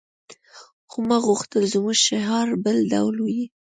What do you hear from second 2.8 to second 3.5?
ډول وي